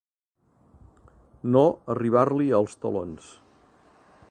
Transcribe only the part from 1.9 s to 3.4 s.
arribar-li als talons.